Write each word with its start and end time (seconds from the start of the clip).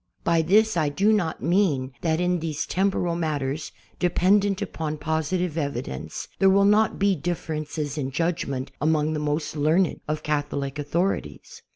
Hy 0.25 0.41
this 0.41 0.75
I 0.75 0.89
do 0.89 1.13
not 1.13 1.43
mean 1.43 1.91
that 2.01 2.19
in 2.19 2.39
these 2.39 2.65
temporal 2.65 3.15
matters, 3.15 3.71
dependent 3.99 4.59
upon 4.59 4.97
positive 4.97 5.59
evidence, 5.59 6.27
there 6.39 6.49
will 6.49 6.65
not 6.65 6.99
he 6.99 7.15
dilTerences 7.15 7.99
in 7.99 8.09
judgment 8.09 8.71
among 8.81 9.13
the 9.13 9.19
most 9.19 9.55
learned 9.55 9.99
of 10.07 10.23
Catholic 10.23 10.79
authorities. 10.79 11.61